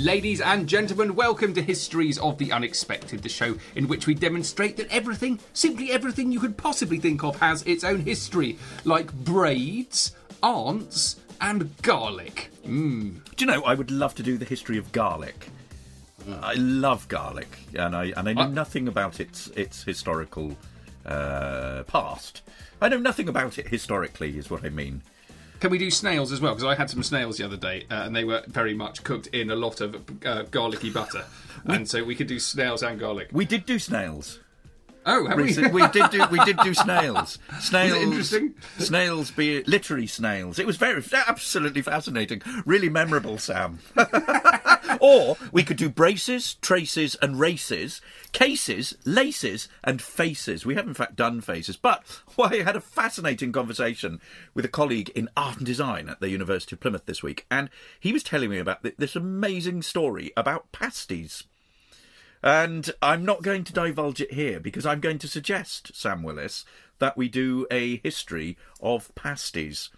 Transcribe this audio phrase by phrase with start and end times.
[0.00, 4.78] Ladies and gentlemen, welcome to Histories of the Unexpected, the show in which we demonstrate
[4.78, 10.16] that everything, simply everything you could possibly think of, has its own history, like braids,
[10.42, 12.50] aunts, and garlic.
[12.66, 13.22] Mmm.
[13.36, 15.50] Do you know, I would love to do the history of garlic.
[16.40, 20.56] I love garlic, and I and I know I- nothing about its its historical
[21.04, 22.40] uh, past.
[22.80, 25.02] I know nothing about it historically, is what I mean.
[25.60, 26.54] Can we do snails as well?
[26.54, 29.26] Because I had some snails the other day, uh, and they were very much cooked
[29.28, 31.24] in a lot of uh, garlicky butter,
[31.66, 33.28] and so we could do snails and garlic.
[33.32, 34.40] We did do snails.
[35.06, 35.44] Oh, have we?
[35.68, 37.38] We did do we did do snails.
[37.60, 37.94] Snails.
[37.94, 38.54] interesting?
[38.78, 40.58] Snails, be literary snails.
[40.58, 42.42] It was very absolutely fascinating.
[42.66, 43.78] Really memorable, Sam.
[45.00, 48.00] or we could do braces, traces, and races,
[48.32, 50.64] cases, laces, and faces.
[50.64, 54.20] We have in fact done faces, but well, I had a fascinating conversation
[54.54, 57.70] with a colleague in art and design at the University of Plymouth this week, and
[57.98, 61.44] he was telling me about th- this amazing story about pasties.
[62.42, 66.64] And I'm not going to divulge it here because I'm going to suggest, Sam Willis,
[66.98, 69.90] that we do a history of pasties.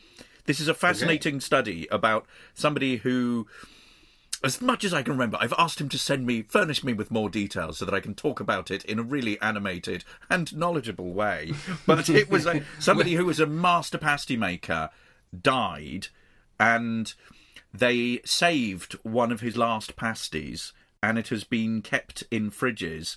[0.47, 3.47] This is a fascinating study about somebody who,
[4.45, 7.11] as much as I can remember, I've asked him to send me, furnish me with
[7.11, 11.13] more details so that I can talk about it in a really animated and knowledgeable
[11.13, 11.53] way.
[11.87, 14.91] But it was a, somebody who was a master pasty maker
[15.39, 16.09] died
[16.59, 17.13] and
[17.73, 23.17] they saved one of his last pasties and it has been kept in fridges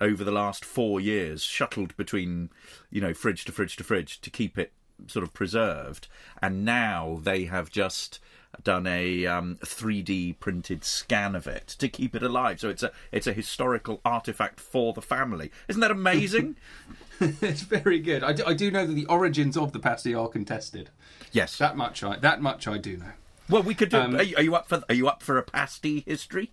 [0.00, 2.50] over the last four years, shuttled between,
[2.90, 4.72] you know, fridge to fridge to fridge to keep it
[5.06, 6.08] sort of preserved.
[6.40, 8.20] And now they have just
[8.64, 12.60] done a um, 3D printed scan of it to keep it alive.
[12.60, 15.50] So it's a it's a historical artifact for the family.
[15.68, 16.56] Isn't that amazing?
[17.20, 18.22] it's very good.
[18.22, 20.90] I do, I do know that the origins of the pasty are contested.
[21.32, 21.58] yes.
[21.58, 23.12] That much I that much I do know.
[23.48, 23.98] well, we could do.
[23.98, 26.50] Um, are, you, are you up for Are you up for a pasty history?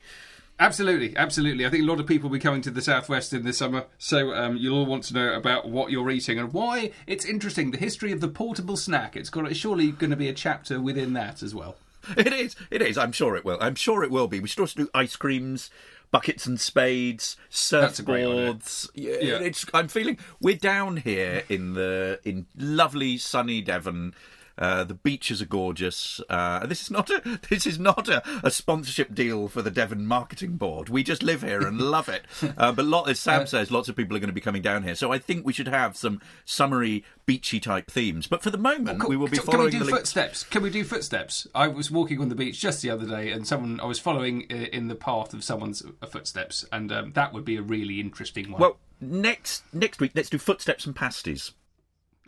[0.60, 1.66] Absolutely, absolutely.
[1.66, 3.86] I think a lot of people will be coming to the southwest in the summer,
[3.98, 7.72] so um, you'll all want to know about what you're eating and why it's interesting.
[7.72, 9.16] The history of the portable snack.
[9.16, 11.76] It's got it's surely going to be a chapter within that as well.
[12.18, 12.56] It is.
[12.70, 12.98] It is.
[12.98, 13.58] I'm sure it will.
[13.62, 14.40] I'm sure it will be.
[14.40, 15.70] We should also do ice creams,
[16.12, 18.90] buckets and spades, surfboards.
[18.94, 19.36] Yeah, Yeah.
[19.40, 19.66] It's.
[19.74, 24.14] I'm feeling we're down here in the in lovely sunny Devon.
[24.58, 26.22] Uh, the beaches are gorgeous.
[26.30, 30.06] Uh, this is not a this is not a, a sponsorship deal for the Devon
[30.06, 30.90] Marketing Board.
[30.90, 32.24] We just live here and love it.
[32.56, 34.84] Uh, but lot, as Sam says, lots of people are going to be coming down
[34.84, 34.96] here.
[34.96, 38.28] So I think we should have some summery, beachy type themes.
[38.28, 40.44] But for the moment, we will be Can following we do footsteps?
[40.44, 41.48] Can we do footsteps?
[41.56, 44.46] I was walking on the beach just the other day, and someone I was following
[44.52, 48.00] uh, in the path of someone's uh, footsteps, and um, that would be a really
[48.00, 48.62] interesting one.
[48.62, 51.54] Well, next next week, let's do footsteps and pasties.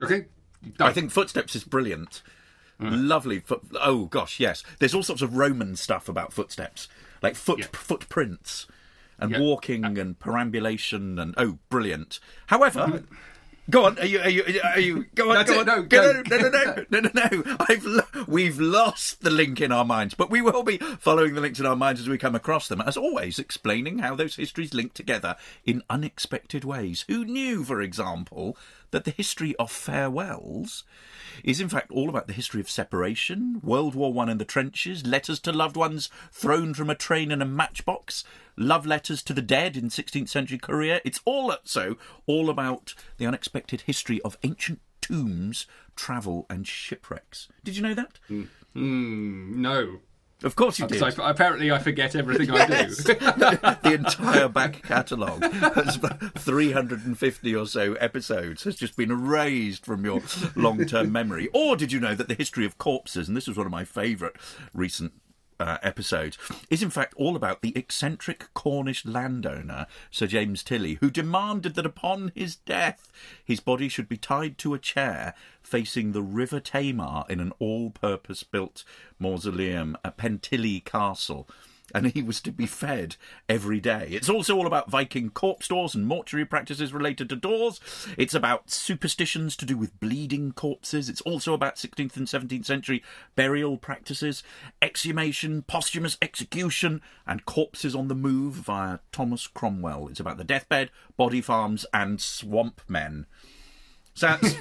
[0.02, 0.26] okay.
[0.80, 2.22] I think Footsteps is brilliant.
[2.80, 3.40] Lovely.
[3.40, 4.64] Foot, oh gosh, yes.
[4.80, 6.88] There's all sorts of Roman stuff about footsteps,
[7.22, 7.66] like foot Yeah.
[7.72, 8.68] footprints
[9.18, 9.40] and Yeah.
[9.40, 12.20] walking uh, and perambulation and oh, brilliant.
[12.48, 12.80] However.
[12.82, 13.00] Uh,
[13.70, 14.20] Go on, are you?
[14.20, 14.44] Are you?
[14.64, 15.06] Are you?
[15.16, 15.78] Go on, That's go it, on.
[15.78, 17.58] no, go, no, no, no, no, no, no.
[17.68, 21.42] I've lo- we've lost the link in our minds, but we will be following the
[21.42, 22.80] links in our minds as we come across them.
[22.82, 27.06] As always, explaining how those histories link together in unexpected ways.
[27.08, 28.56] Who knew, for example,
[28.92, 30.84] that the history of farewells
[31.44, 35.08] is in fact all about the history of separation, World War One in the trenches,
[35.08, 38.24] letters to loved ones thrown from a train in a matchbox,
[38.58, 41.02] love letters to the dead in 16th century Korea.
[41.04, 47.48] It's all so all about the unexpected history of ancient tombs, travel, and shipwrecks.
[47.64, 48.20] Did you know that?
[48.30, 49.62] Mm-hmm.
[49.62, 50.00] no.
[50.44, 51.02] Of course you did.
[51.02, 52.74] I, apparently I forget everything I do.
[52.96, 60.22] the entire back catalogue, that's 350 or so episodes, has just been erased from your
[60.56, 61.48] long term memory.
[61.54, 63.86] Or did you know that the history of corpses, and this was one of my
[63.86, 64.36] favourite
[64.74, 65.14] recent
[65.60, 66.38] uh, episodes,
[66.70, 71.86] is in fact all about the eccentric Cornish landowner, Sir James Tillie, who demanded that
[71.86, 73.12] upon his death
[73.44, 77.90] his body should be tied to a chair facing the River Tamar in an all
[77.90, 78.84] purpose built
[79.20, 81.48] mausoleum at Pentillie Castle
[81.94, 83.16] and he was to be fed
[83.48, 84.08] every day.
[84.10, 87.80] It's also all about Viking corpse doors and mortuary practices related to doors.
[88.18, 91.10] It's about superstitions to do with bleeding corpses.
[91.10, 93.04] It's also about 16th and 17th century
[93.36, 94.44] burial practices,
[94.82, 100.08] exhumation, posthumous execution, and corpses on the move via Thomas Cromwell.
[100.10, 103.28] It's about the deathbed, body farms, and swamp men.
[104.16, 104.56] Sounds.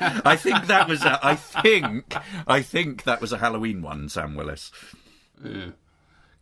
[0.00, 1.02] I think that was.
[1.02, 2.14] A, I think.
[2.46, 4.70] I think that was a Halloween one, Sam Willis.
[5.44, 5.70] Yeah.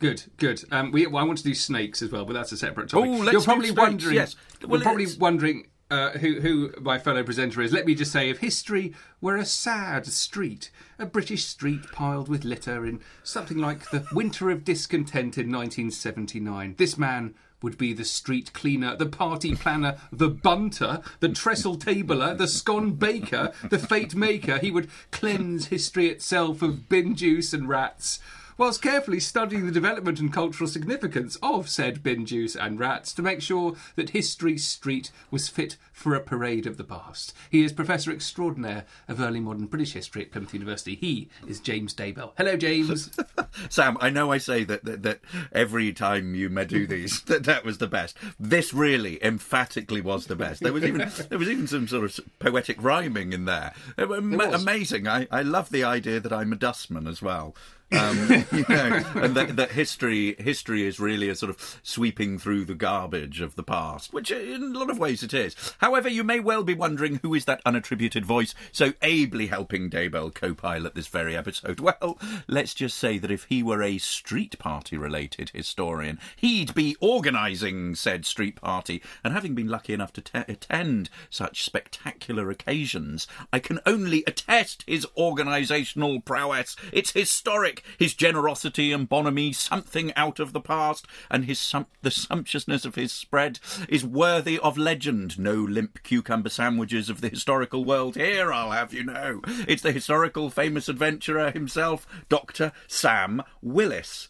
[0.03, 0.65] Good, good.
[0.71, 3.09] Um, we, well, I want to do snakes as well, but that's a separate topic.
[3.09, 4.15] Oh, let's You're probably snakes, wondering.
[4.15, 4.37] yes.
[4.67, 7.73] Well, you're probably wondering uh, who who my fellow presenter is.
[7.73, 12.45] Let me just say, if history were a sad street, a British street piled with
[12.45, 18.05] litter in something like the winter of discontent in 1979, this man would be the
[18.05, 24.17] street cleaner, the party planner, the bunter, the trestle tabler, the scone baker, the fête
[24.17, 24.59] maker.
[24.59, 28.19] He would cleanse history itself of bin juice and rats
[28.57, 33.23] whilst carefully studying the development and cultural significance of said bin juice and rats to
[33.23, 37.35] make sure that History Street was fit for a parade of the past.
[37.51, 40.95] He is Professor Extraordinaire of Early Modern British History at Plymouth University.
[40.95, 42.33] He is James Daybell.
[42.37, 43.11] Hello, James.
[43.69, 45.21] Sam, I know I say that, that that
[45.53, 48.17] every time you do these that that was the best.
[48.39, 50.63] This really emphatically was the best.
[50.63, 53.73] There was even there was even some sort of poetic rhyming in there.
[53.97, 54.63] It was ama- was.
[54.63, 55.09] amazing.
[55.09, 57.55] I I love the idea that I'm a dustman as well.
[57.93, 62.65] Um, you know, and that, that history history is really a sort of sweeping through
[62.65, 65.55] the garbage of the past, which in a lot of ways it is.
[65.79, 70.35] However, you may well be wondering who is that unattributed voice so ably helping Daybell
[70.35, 71.81] co-pilot this very episode.
[71.93, 76.97] Well, let's just say that if he were a street party related historian, he'd be
[77.01, 83.27] organising said street party, and having been lucky enough to te- attend such spectacular occasions,
[83.53, 86.77] I can only attest his organisational prowess.
[86.93, 87.82] It's historic.
[87.99, 92.95] His generosity and bonhomie, something out of the past, and his sum- the sumptuousness of
[92.95, 93.59] his spread
[93.89, 95.39] is worthy of legend.
[95.39, 99.41] No limp cucumber sandwiches of the historical world here, I'll have you know.
[99.69, 102.73] It's the historical famous adventurer himself, Dr.
[102.87, 104.29] Sam Willis.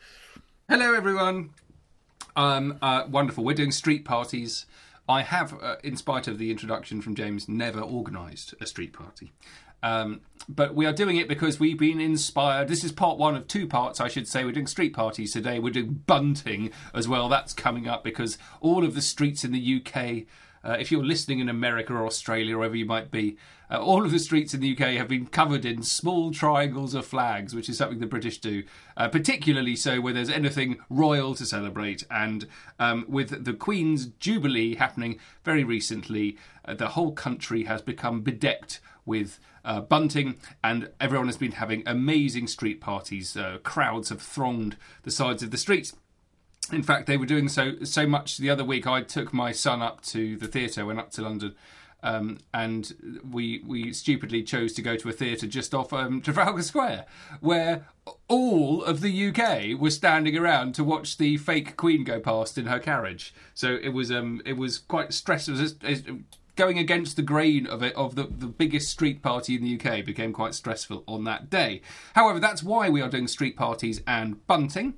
[0.69, 1.51] Hello, everyone.
[2.37, 3.45] Um, uh, wonderful.
[3.45, 4.67] We're doing street parties.
[5.09, 9.33] I have, uh, in spite of the introduction from James, never organised a street party.
[9.83, 12.69] Um, but we are doing it because we've been inspired.
[12.69, 14.45] This is part one of two parts, I should say.
[14.45, 15.59] We're doing street parties today.
[15.59, 17.29] We're doing bunting as well.
[17.29, 20.27] That's coming up because all of the streets in the UK,
[20.65, 23.37] uh, if you're listening in America or Australia or wherever you might be,
[23.71, 27.07] uh, all of the streets in the UK have been covered in small triangles of
[27.07, 28.63] flags, which is something the British do,
[28.97, 32.05] uh, particularly so where there's anything royal to celebrate.
[32.11, 32.47] And
[32.79, 38.81] um, with the Queen's Jubilee happening very recently, uh, the whole country has become bedecked
[39.05, 43.37] with uh, bunting, and everyone has been having amazing street parties.
[43.37, 45.95] Uh, crowds have thronged the sides of the streets.
[46.73, 48.87] In fact, they were doing so so much the other week.
[48.87, 51.55] I took my son up to the theatre, went up to London,
[52.03, 56.63] um, and we we stupidly chose to go to a theatre just off um, Trafalgar
[56.63, 57.07] Square,
[57.41, 57.87] where
[58.29, 62.67] all of the UK was standing around to watch the fake Queen go past in
[62.67, 63.35] her carriage.
[63.55, 65.55] So it was um it was quite stressful.
[65.55, 66.07] It was, it
[66.57, 70.05] going against the grain of it of the, the biggest street party in the UK
[70.05, 71.81] became quite stressful on that day.
[72.15, 74.95] However, that's why we are doing street parties and bunting.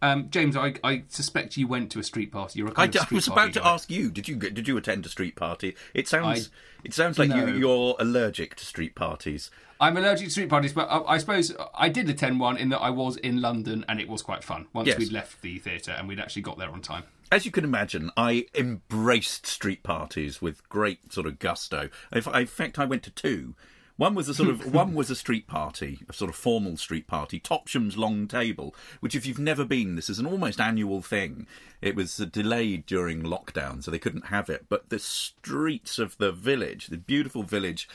[0.00, 2.58] Um, James, I, I suspect you went to a street party.
[2.60, 3.68] You're a I, kind d- of I was about to guy.
[3.74, 4.10] ask you.
[4.10, 5.74] Did you did you attend a street party?
[5.92, 6.50] It sounds
[6.84, 7.46] it sounds like No.
[7.46, 9.50] you, you're allergic to street parties.
[9.80, 12.80] I'm allergic to street parties, but I, I suppose I did attend one in that
[12.80, 14.98] I was in London and it was quite fun once Yes.
[14.98, 17.04] we'd left the theatre and we'd actually got there on time.
[17.30, 21.90] As you can imagine, I embraced street parties with great sort of gusto.
[22.10, 23.54] In in fact, I went to two.
[23.98, 27.06] One was a sort of one was a street party, a sort of formal street
[27.08, 31.46] party, Topsham's Long Table, which if you've never been, this is an almost annual thing.
[31.82, 34.66] It was delayed during lockdown, so they couldn't have it.
[34.68, 37.88] But the streets of the village, the beautiful village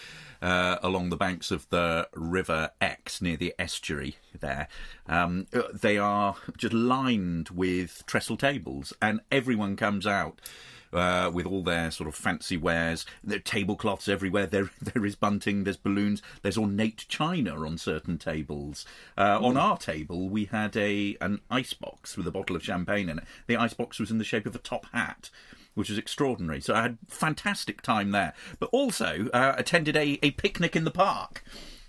[0.43, 4.67] uh, along the banks of the River Exe near the estuary there,
[5.07, 10.39] um, uh, they are just lined with trestle tables, and everyone comes out
[10.93, 13.05] uh, with all their sort of fancy wares.
[13.23, 14.47] There are tablecloths everywhere.
[14.53, 15.63] There, there is bunting.
[15.63, 16.21] There's balloons.
[16.43, 18.85] There's ornate china on certain tables.
[19.17, 23.09] Uh, On our table, we had a an ice box with a bottle of champagne
[23.09, 23.23] in it.
[23.47, 25.31] The ice box was in the shape of a top hat.
[25.75, 26.61] Which was extraordinary.
[26.61, 30.91] So I had fantastic time there, but also uh, attended a, a picnic in the
[30.91, 31.43] park,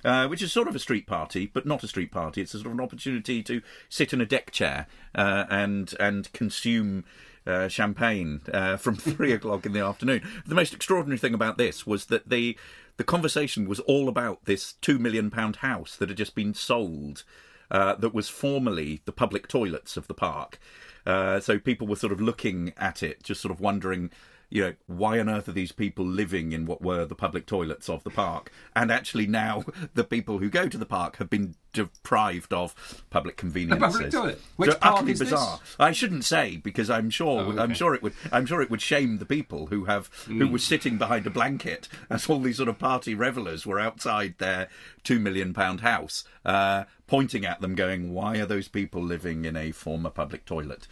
[0.04, 2.40] uh, which is sort of a street party, but not a street party.
[2.40, 6.32] It's a sort of an opportunity to sit in a deck chair uh, and and
[6.32, 7.04] consume
[7.46, 10.22] uh, champagne uh, from three o'clock in the afternoon.
[10.46, 12.56] The most extraordinary thing about this was that the
[12.96, 17.24] the conversation was all about this two million pound house that had just been sold.
[17.70, 20.58] uh, that was formerly the public toilets of the park.
[21.06, 24.10] Uh, so people were sort of looking at it, just sort of wondering
[24.50, 27.88] you know, why on earth are these people living in what were the public toilets
[27.88, 28.50] of the park?
[28.76, 33.36] And actually, now the people who go to the park have been deprived of public
[33.36, 33.82] conveniences.
[33.82, 34.40] A public toilet.
[34.56, 35.30] Which They're park utterly is this?
[35.30, 35.58] bizarre.
[35.80, 38.80] I shouldn't say because I'm sure Oh, I'm sure it would I'm sure it would
[38.82, 40.38] shame the people who have Hmm.
[40.40, 44.36] who were sitting behind a blanket as all these sort of party revellers were outside
[44.38, 44.68] their
[45.02, 49.56] two million pound house, uh, pointing at them, going, "Why are those people living in
[49.56, 50.86] a former public toilet?"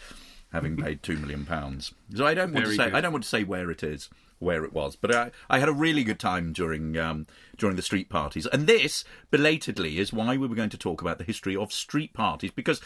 [0.52, 2.94] Having paid two million pounds, so I don't want Very to say good.
[2.94, 5.68] I don't want to say where it is, where it was, but I, I had
[5.68, 10.36] a really good time during um, during the street parties, and this belatedly is why
[10.36, 12.80] we were going to talk about the history of street parties because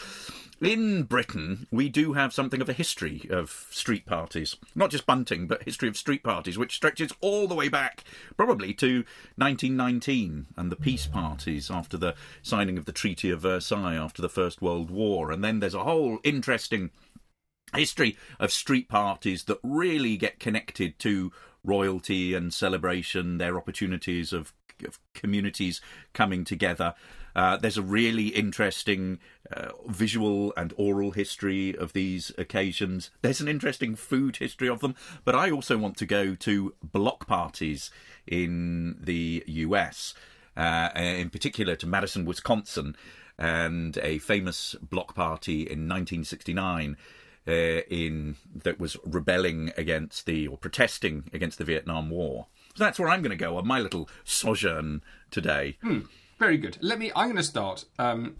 [0.61, 5.47] in Britain we do have something of a history of street parties, not just bunting,
[5.47, 8.03] but history of street parties, which stretches all the way back
[8.37, 9.03] probably to
[9.35, 14.29] 1919 and the peace parties after the signing of the Treaty of Versailles after the
[14.29, 16.91] First World War, and then there's a whole interesting
[17.75, 21.31] history of street parties that really get connected to
[21.63, 24.53] royalty and celebration, their opportunities of,
[24.85, 25.81] of communities
[26.13, 26.93] coming together.
[27.35, 29.19] Uh, there's a really interesting
[29.55, 33.11] uh, visual and oral history of these occasions.
[33.21, 37.27] There's an interesting food history of them, but I also want to go to block
[37.27, 37.91] parties
[38.25, 40.15] in the US,
[40.55, 42.95] uh, in particular to Madison, Wisconsin,
[43.37, 46.97] and a famous block party in 1969
[47.47, 52.47] uh, in that was rebelling against the or protesting against the Vietnam War.
[52.75, 55.01] So that's where I'm going to go on my little sojourn
[55.31, 55.77] today.
[56.39, 56.77] Very good.
[56.81, 57.11] Let me.
[57.15, 58.35] I'm going to start um,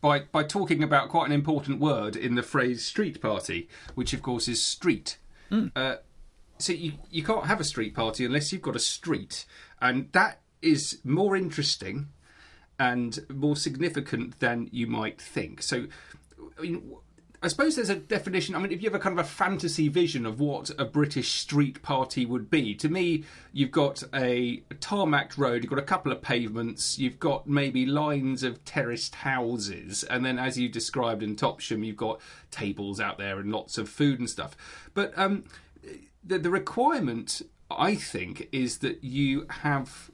[0.00, 4.20] by by talking about quite an important word in the phrase "street party," which of
[4.22, 5.18] course is street.
[5.76, 5.96] Uh,
[6.58, 9.46] so you you can't have a street party unless you've got a street,
[9.80, 12.08] and that is more interesting
[12.78, 15.62] and more significant than you might think.
[15.62, 15.86] So.
[16.56, 16.92] I mean,
[17.44, 18.54] I suppose there's a definition.
[18.54, 21.32] I mean, if you have a kind of a fantasy vision of what a British
[21.32, 26.10] street party would be, to me, you've got a tarmac road, you've got a couple
[26.10, 31.36] of pavements, you've got maybe lines of terraced houses, and then, as you described in
[31.36, 32.18] Topsham, you've got
[32.50, 34.56] tables out there and lots of food and stuff.
[34.94, 35.44] But um,
[36.24, 40.10] the, the requirement, I think, is that you have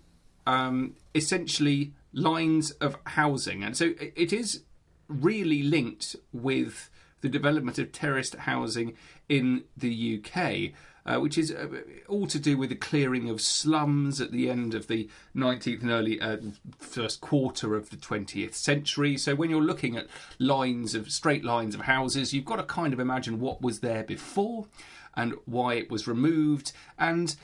[0.48, 4.64] um, essentially lines of housing, and so it- it is
[5.06, 8.94] really linked with the development of terraced housing
[9.28, 10.72] in the UK.
[11.06, 11.66] Uh, which is uh,
[12.08, 15.90] all to do with the clearing of slums at the end of the 19th and
[15.90, 16.36] early uh,
[16.78, 19.16] first quarter of the 20th century.
[19.16, 20.08] So, when you're looking at
[20.38, 24.04] lines of straight lines of houses, you've got to kind of imagine what was there
[24.04, 24.66] before
[25.14, 26.72] and why it was removed.
[26.98, 27.34] And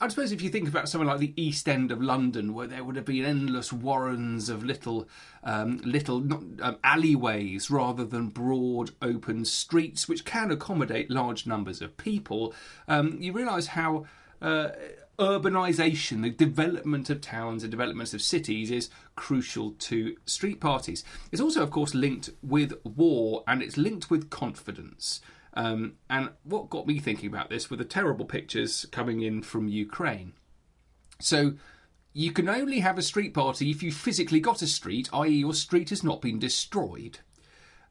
[0.00, 2.84] I suppose if you think about somewhere like the East End of London, where there
[2.84, 5.08] would have been endless warrens of little,
[5.42, 11.80] um, little not, um, alleyways rather than broad open streets, which can accommodate large numbers
[11.80, 12.54] of people,
[12.88, 14.04] um, you realise how.
[14.42, 14.70] Uh,
[15.18, 21.04] urbanisation, the development of towns and developments of cities is crucial to street parties.
[21.30, 25.20] It's also, of course, linked with war and it's linked with confidence.
[25.54, 29.68] Um, and what got me thinking about this were the terrible pictures coming in from
[29.68, 30.32] Ukraine.
[31.20, 31.54] So
[32.12, 35.54] you can only have a street party if you physically got a street, i.e., your
[35.54, 37.20] street has not been destroyed.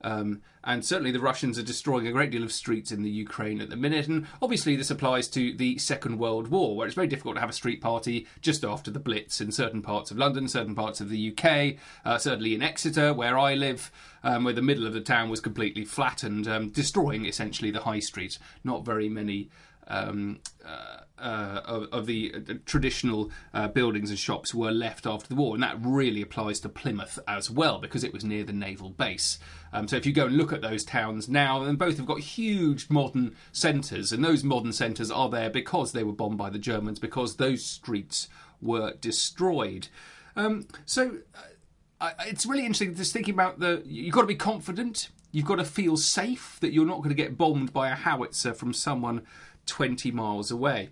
[0.04, 3.60] Um, and certainly the Russians are destroying a great deal of streets in the Ukraine
[3.60, 4.08] at the minute.
[4.08, 7.50] And obviously, this applies to the Second World War, where it's very difficult to have
[7.50, 11.10] a street party just after the Blitz in certain parts of London, certain parts of
[11.10, 13.92] the UK, uh, certainly in Exeter, where I live,
[14.24, 18.00] um, where the middle of the town was completely flattened, um, destroying essentially the high
[18.00, 18.38] street.
[18.64, 19.50] Not very many.
[19.88, 25.30] Um, uh, uh, of, of the uh, traditional uh, buildings and shops were left after
[25.30, 28.52] the war, and that really applies to Plymouth as well because it was near the
[28.52, 29.40] naval base.
[29.72, 32.20] Um, so if you go and look at those towns now, then both have got
[32.20, 36.60] huge modern centres, and those modern centres are there because they were bombed by the
[36.60, 38.28] Germans, because those streets
[38.62, 39.88] were destroyed.
[40.36, 41.20] Um, so
[42.02, 43.82] uh, it's really interesting just thinking about the.
[43.86, 45.10] You've got to be confident.
[45.32, 48.54] You've got to feel safe that you're not going to get bombed by a howitzer
[48.54, 49.26] from someone
[49.66, 50.90] 20 miles away.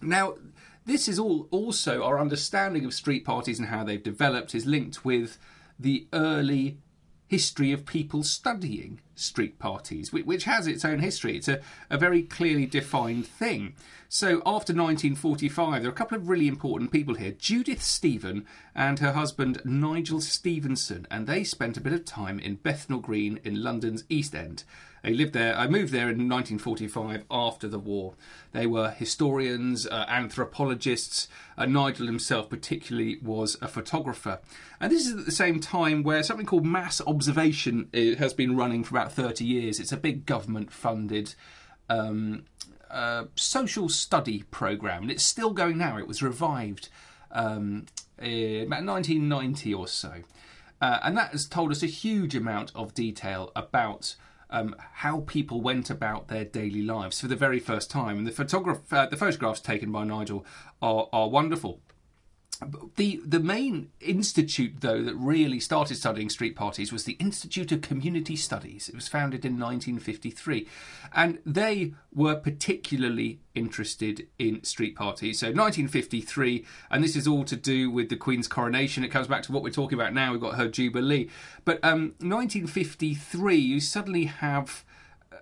[0.00, 0.34] Now,
[0.84, 5.04] this is all also our understanding of street parties and how they've developed is linked
[5.04, 5.38] with
[5.78, 6.78] the early
[7.28, 11.36] history of people studying street parties, which has its own history.
[11.36, 11.60] It's a,
[11.90, 13.74] a very clearly defined thing.
[14.08, 18.98] So after 1945, there are a couple of really important people here Judith Stephen and
[18.98, 23.62] her husband Nigel Stevenson, and they spent a bit of time in Bethnal Green in
[23.62, 24.64] London's East End.
[25.02, 25.56] They lived there.
[25.56, 28.14] I moved there in 1945 after the war.
[28.52, 31.26] They were historians, uh, anthropologists.
[31.58, 34.40] Uh, Nigel himself, particularly, was a photographer.
[34.80, 38.56] And this is at the same time where something called mass observation uh, has been
[38.56, 39.80] running for about 30 years.
[39.80, 41.34] It's a big government funded.
[41.88, 42.44] Um,
[42.90, 45.96] uh, social study program, and it's still going now.
[45.96, 46.90] It was revived
[47.30, 47.86] um,
[48.18, 50.12] about 1990 or so,
[50.80, 54.14] uh, and that has told us a huge amount of detail about
[54.50, 58.18] um, how people went about their daily lives for the very first time.
[58.18, 60.44] And the photograph, uh, the photographs taken by Nigel
[60.82, 61.80] are, are wonderful.
[62.96, 67.80] The the main institute though that really started studying street parties was the Institute of
[67.80, 68.88] Community Studies.
[68.88, 70.66] It was founded in 1953,
[71.14, 75.40] and they were particularly interested in street parties.
[75.40, 79.04] So 1953, and this is all to do with the Queen's coronation.
[79.04, 80.32] It comes back to what we're talking about now.
[80.32, 81.28] We've got her jubilee,
[81.64, 84.84] but um, 1953, you suddenly have
[85.32, 85.36] uh,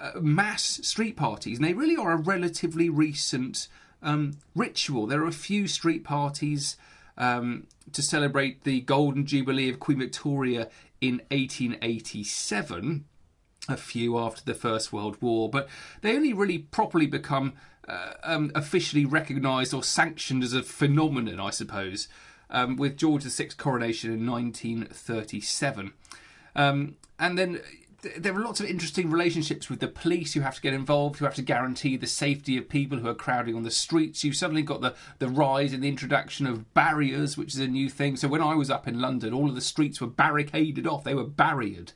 [0.00, 3.68] uh, mass street parties, and they really are a relatively recent
[4.04, 5.06] um, ritual.
[5.06, 6.76] There are a few street parties
[7.18, 10.68] um, to celebrate the Golden Jubilee of Queen Victoria
[11.00, 13.04] in 1887,
[13.68, 15.68] a few after the First World War, but
[16.02, 17.54] they only really properly become
[17.88, 22.08] uh, um, officially recognised or sanctioned as a phenomenon, I suppose,
[22.50, 25.92] um, with George VI's coronation in 1937.
[26.56, 27.60] Um, and then
[28.16, 31.24] there are lots of interesting relationships with the police who have to get involved, who
[31.24, 34.24] have to guarantee the safety of people who are crowding on the streets.
[34.24, 37.88] You've suddenly got the, the rise in the introduction of barriers, which is a new
[37.88, 38.16] thing.
[38.16, 41.14] So when I was up in London, all of the streets were barricaded off, they
[41.14, 41.92] were barriered.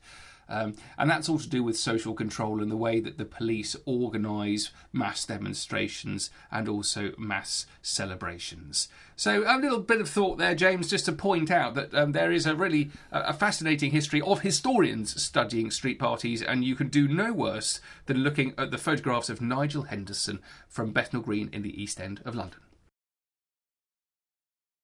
[0.49, 3.77] Um, and that's all to do with social control and the way that the police
[3.85, 8.88] organise mass demonstrations and also mass celebrations.
[9.19, 12.31] So a little bit of thought there, James, just to point out that um, there
[12.31, 16.87] is a really uh, a fascinating history of historians studying street parties, and you can
[16.87, 21.63] do no worse than looking at the photographs of Nigel Henderson from Bethnal Green in
[21.63, 22.61] the East End of London.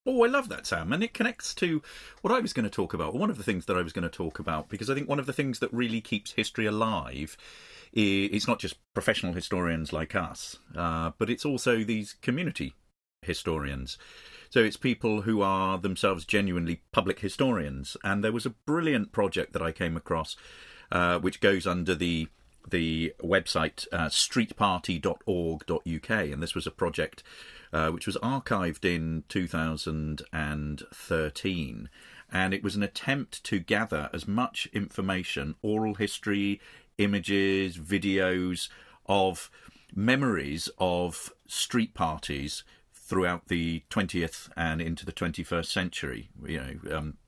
[0.04, 0.92] Oh, I love that, Sam.
[0.92, 1.80] And it connects to
[2.20, 4.02] what I was going to talk about, one of the things that I was going
[4.02, 7.36] to talk about, because I think one of the things that really keeps history alive
[7.96, 12.74] it's not just professional historians like us, uh, but it's also these community
[13.24, 13.98] historians.
[14.50, 17.96] So it's people who are themselves genuinely public historians.
[18.04, 20.36] And there was a brilliant project that I came across,
[20.92, 22.28] uh, which goes under the
[22.70, 27.22] the website uh, streetparty.org.uk, and this was a project
[27.72, 31.88] uh, which was archived in 2013.
[32.32, 36.60] And it was an attempt to gather as much information, oral history,
[36.98, 38.68] images, videos
[39.06, 39.50] of
[39.94, 42.64] memories of street parties
[43.14, 46.30] throughout the 20th and into the 21st century.
[46.44, 47.18] You know, um,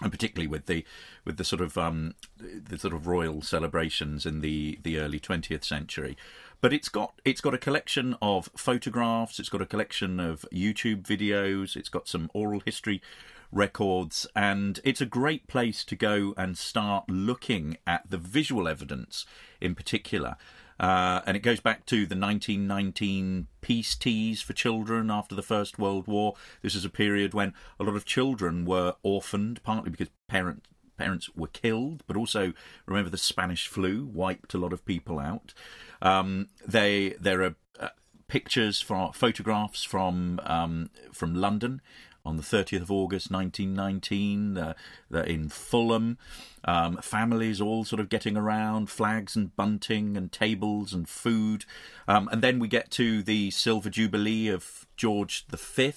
[0.00, 0.84] and particularly with the
[1.24, 5.64] with the sort of um, the sort of royal celebrations in the the early 20th
[5.64, 6.16] century.
[6.60, 9.40] But it's got it's got a collection of photographs.
[9.40, 11.74] It's got a collection of YouTube videos.
[11.74, 13.02] It's got some oral history
[13.50, 19.26] records, and it's a great place to go and start looking at the visual evidence
[19.60, 20.36] in particular.
[20.78, 25.78] Uh, and it goes back to the 1919 peace teas for children after the First
[25.78, 26.34] World War.
[26.62, 31.30] This is a period when a lot of children were orphaned, partly because parents parents
[31.36, 32.52] were killed, but also
[32.84, 35.54] remember the Spanish flu wiped a lot of people out.
[36.02, 37.88] Um, they there are uh,
[38.26, 41.80] pictures for photographs from um, from London
[42.28, 44.74] on the 30th of August 1919 uh,
[45.22, 46.18] in Fulham.
[46.64, 51.64] Um, families all sort of getting around, flags and bunting and tables and food.
[52.06, 55.92] Um, and then we get to the Silver Jubilee of George V.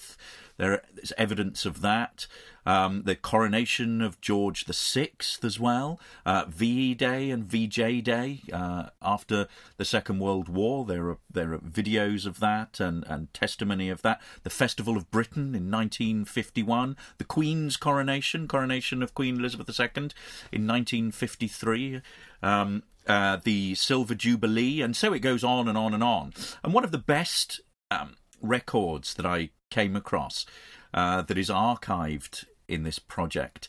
[0.56, 2.26] There is evidence of that
[2.64, 5.10] um, the coronation of George VI
[5.42, 10.84] as well, uh, VE Day and VJ Day uh, after the Second World War.
[10.84, 14.20] There are there are videos of that and, and testimony of that.
[14.44, 20.10] The Festival of Britain in 1951, the Queen's coronation, coronation of Queen Elizabeth II
[20.52, 22.00] in 1953.
[22.42, 26.32] Um, uh, the Silver Jubilee, and so it goes on and on and on.
[26.62, 27.60] And one of the best
[27.90, 30.44] um, records that I came across
[30.92, 33.68] uh, that is archived in this project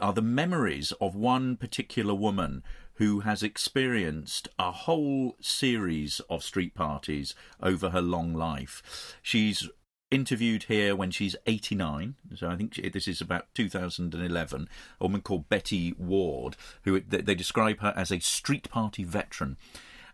[0.00, 2.62] are the memories of one particular woman
[2.94, 9.16] who has experienced a whole series of street parties over her long life.
[9.22, 9.68] She's
[10.10, 12.16] interviewed here when she's 89.
[12.36, 14.68] So I think she, this is about 2011.
[15.00, 19.56] A woman called Betty Ward, who they, they describe her as a street party veteran.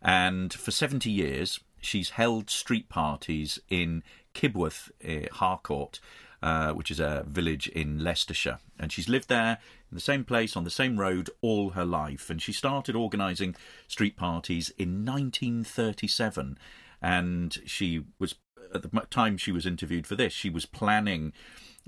[0.02, 4.02] And for 70 years, she's held street parties in
[4.34, 6.00] Kibworth, uh, Harcourt,
[6.42, 8.58] uh, which is a village in Leicestershire.
[8.78, 9.58] And she's lived there
[9.90, 12.28] in the same place on the same road all her life.
[12.28, 13.56] And she started organising
[13.88, 16.58] street parties in 1937.
[17.00, 18.34] And she was,
[18.74, 21.32] at the time she was interviewed for this, she was planning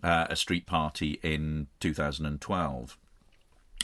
[0.02, 2.98] uh, a street party in 2012.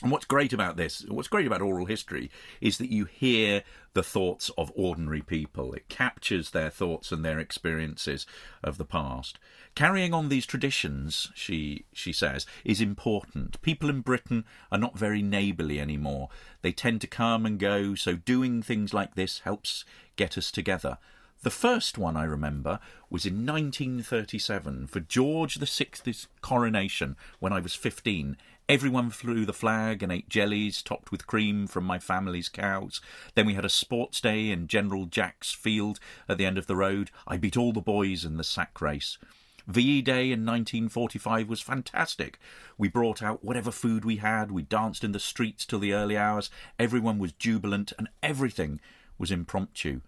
[0.05, 3.63] And what's great about this, what's great about oral history, is that you hear
[3.95, 5.73] the thoughts of ordinary people.
[5.73, 8.27] It captures their thoughts and their experiences
[8.63, 9.39] of the past.
[9.75, 13.63] Carrying on these traditions, she she says, is important.
[13.63, 16.29] People in Britain are not very neighbourly anymore.
[16.61, 19.87] They tend to come and go, so doing things like this helps
[20.17, 20.99] get us together.
[21.45, 22.79] The first one I remember
[23.11, 28.39] was in 1937 for George VI's coronation when I was 15.
[28.67, 33.03] Everyone flew the flag and ate jellies topped with cream from my family's cows.
[33.35, 36.01] Then we had a sports day in General Jack's field
[36.31, 37.11] at the end of the road.
[37.27, 39.19] I beat all the boys in the sack race.
[39.67, 42.39] VE Day in 1945 was fantastic.
[42.79, 46.17] We brought out whatever food we had, we danced in the streets till the early
[46.17, 46.49] hours,
[46.79, 48.81] everyone was jubilant, and everything
[49.19, 50.01] was impromptu.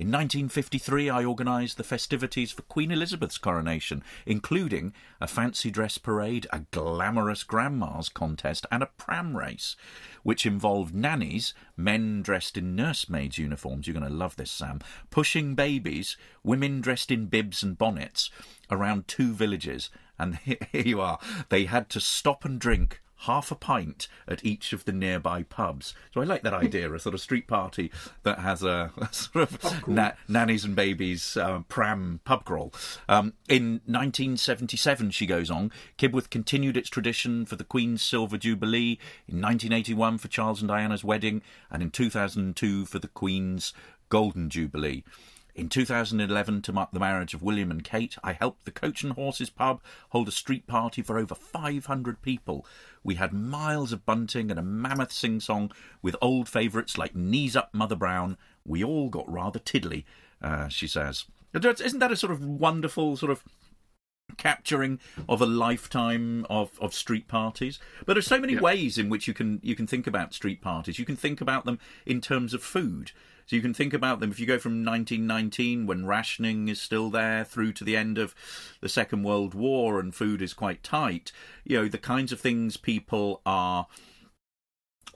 [0.00, 6.46] In 1953, I organised the festivities for Queen Elizabeth's coronation, including a fancy dress parade,
[6.50, 9.76] a glamorous grandma's contest, and a pram race,
[10.22, 15.54] which involved nannies, men dressed in nursemaids' uniforms, you're going to love this, Sam, pushing
[15.54, 18.30] babies, women dressed in bibs and bonnets,
[18.70, 19.90] around two villages.
[20.18, 21.18] And here you are.
[21.50, 25.94] They had to stop and drink half a pint at each of the nearby pubs.
[26.12, 27.90] So I like that idea, a sort of street party
[28.22, 32.72] that has a, a sort of na- nannies and babies uh, pram pub crawl.
[33.08, 38.98] Um, in 1977, she goes on, Kibworth continued its tradition for the Queen's Silver Jubilee,
[39.28, 43.72] in 1981 for Charles and Diana's wedding, and in 2002 for the Queen's
[44.08, 45.04] Golden Jubilee.
[45.54, 49.12] In 2011, to mark the marriage of William and Kate, I helped the Coach and
[49.12, 52.64] Horses pub hold a street party for over 500 people.
[53.02, 57.56] We had miles of bunting and a mammoth sing song with old favourites like Knees
[57.56, 58.36] Up Mother Brown.
[58.64, 60.06] We all got rather tiddly,
[60.40, 61.24] uh, she says.
[61.52, 63.42] Isn't that a sort of wonderful sort of
[64.36, 67.78] capturing of a lifetime of, of street parties.
[68.06, 68.60] But there's so many yeah.
[68.60, 70.98] ways in which you can you can think about street parties.
[70.98, 73.12] You can think about them in terms of food.
[73.46, 77.10] So you can think about them if you go from 1919, when rationing is still
[77.10, 78.34] there, through to the end of
[78.80, 81.32] the Second World War and food is quite tight.
[81.64, 83.86] You know the kinds of things people are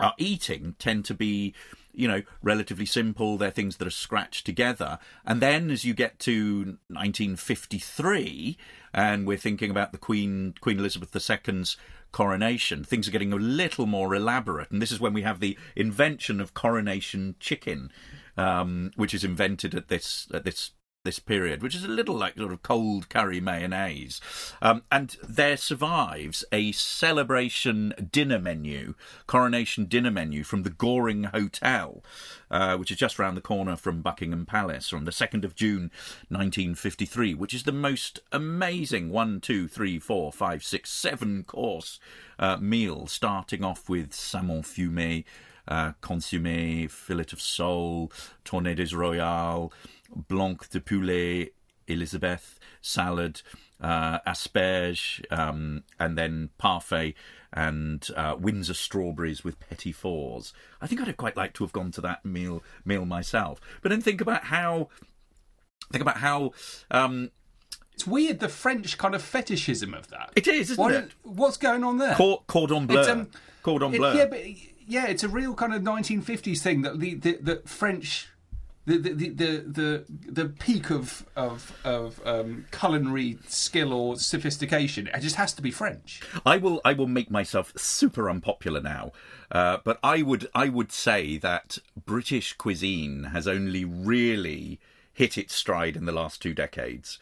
[0.01, 1.55] are eating tend to be
[1.95, 4.99] you know relatively simple they're things that are scratched together.
[5.25, 8.57] And then as you get to 1953
[8.93, 11.77] and we're thinking about the queen queen elizabeth ii's
[12.13, 14.71] coronation things are getting a little more elaborate.
[14.71, 17.91] And this is when we have the invention of coronation chicken
[18.37, 20.73] um, which is invented at this at this
[21.05, 24.21] this period, which is a little like sort of cold curry mayonnaise.
[24.63, 28.95] Um, and there survives a celebration dinner menu,
[29.27, 32.03] coronation dinner menu from the Goring Hotel,
[32.51, 35.91] uh, which is just round the corner from Buckingham Palace, from the 2nd of June
[36.29, 42.01] 1953, which is the most amazing one, two, three, four, five, six, seven course
[42.39, 45.25] uh, meal, starting off with salmon fumé
[45.69, 48.13] uh, consommé, fillet of sole,
[48.45, 49.73] tournettes royale,
[50.11, 51.53] blanc de poulet,
[51.87, 53.43] Elizabeth, salad,
[53.81, 57.15] uh, asperge, um, and then parfait
[57.53, 60.53] and uh, Windsor strawberries with petit fours.
[60.83, 63.61] I think I'd have quite like to have gone to that meal meal myself.
[63.81, 64.89] But then think about how
[65.93, 66.53] think about how
[66.91, 67.31] um,
[67.95, 70.33] it's weird the French kind of fetishism of that.
[70.35, 71.11] It is, isn't it?
[71.23, 72.17] What's going on there?
[72.17, 73.03] cordon bleu.
[73.03, 73.31] Um,
[73.63, 74.11] cordon bleu.
[74.11, 74.41] It, yeah, but
[74.87, 78.29] yeah, it's a real kind of 1950s thing that the the, the French.
[78.87, 85.21] The, the the, the the peak of of of um, culinary skill or sophistication it
[85.21, 86.21] just has to be French.
[86.45, 89.13] I will I will make myself super unpopular now,
[89.51, 94.81] uh, but I would I would say that British cuisine has only really
[95.15, 97.19] hit its stride in the last two decades.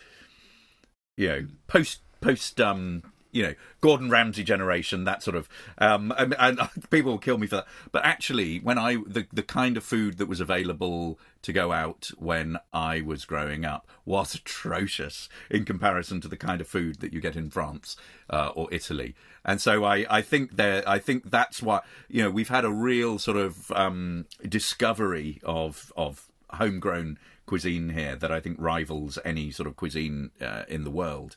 [1.16, 5.48] You know, post post um, you know Gordon Ramsay generation, that sort of.
[5.78, 7.66] Um, and, and, people will kill me for that.
[7.90, 12.10] But actually, when I the the kind of food that was available to go out
[12.18, 17.12] when I was growing up was atrocious in comparison to the kind of food that
[17.12, 17.96] you get in France
[18.30, 19.14] uh, or Italy.
[19.44, 22.70] And so I, I think there I think that's why you know we've had a
[22.70, 29.50] real sort of um, discovery of of homegrown cuisine here that I think rivals any
[29.50, 31.36] sort of cuisine uh, in the world.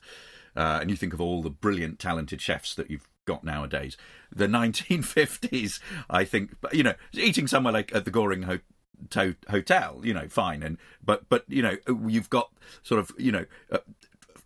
[0.56, 3.96] Uh, and you think of all the brilliant, talented chefs that you've got nowadays.
[4.34, 8.58] The 1950s, I think, you know, eating somewhere like at the Goring Ho-
[9.10, 12.50] to- Hotel, you know, fine, and but but you know, you've got
[12.82, 13.78] sort of you know uh,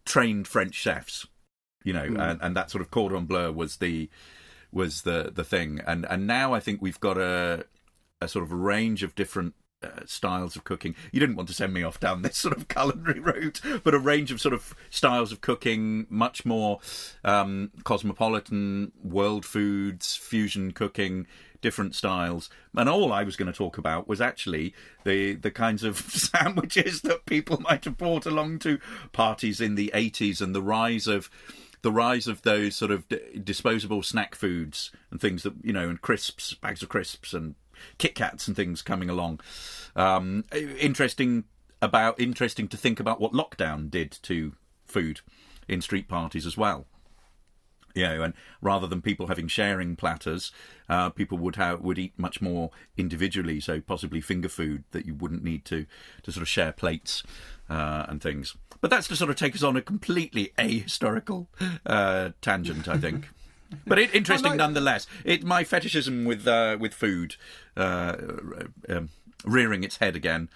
[0.05, 1.27] trained French chefs,
[1.85, 2.31] you know, Mm.
[2.31, 4.09] and, and that sort of cordon bleu was the
[4.73, 7.65] was the the thing, and and now I think we've got a
[8.21, 10.95] a sort of range of different uh, styles of cooking.
[11.13, 13.99] You didn't want to send me off down this sort of culinary route, but a
[13.99, 16.81] range of sort of styles of cooking, much more
[17.25, 21.27] um, cosmopolitan, world foods, fusion cooking,
[21.61, 22.51] different styles.
[22.75, 27.03] And all I was going to talk about was actually the the kinds of sandwiches
[27.03, 28.79] that people might have brought along to
[29.13, 31.31] parties in the 80s and the rise of
[31.83, 33.07] the rise of those sort of
[33.43, 37.55] disposable snack foods and things that you know and crisps bags of crisps and
[37.99, 39.41] Kit Kats and things coming along.
[39.97, 41.45] Um, interesting
[41.83, 44.53] about interesting to think about what lockdown did to
[44.85, 45.21] food
[45.69, 46.87] in street parties as well.
[47.93, 50.53] You know, and rather than people having sharing platters,
[50.89, 53.59] uh, people would have would eat much more individually.
[53.59, 55.87] So possibly finger food that you wouldn't need to
[56.23, 57.25] to sort of share plates
[57.69, 58.57] uh, and things.
[58.81, 61.49] But that's to sort of take us on a completely ahistorical
[61.85, 63.29] uh, tangent, I think.
[63.87, 65.07] But it, interesting like- nonetheless.
[65.25, 67.37] It my fetishism with uh, with food
[67.77, 68.17] uh,
[68.89, 69.09] um,
[69.45, 70.49] rearing its head again.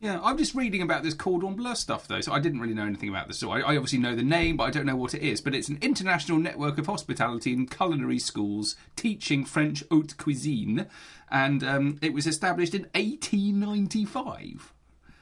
[0.00, 2.86] Yeah, I'm just reading about this cordon bleu stuff though, so I didn't really know
[2.86, 3.38] anything about this.
[3.38, 5.40] So I, I obviously know the name, but I don't know what it is.
[5.40, 10.86] But it's an international network of hospitality and culinary schools teaching French haute cuisine,
[11.30, 14.72] and um, it was established in 1895.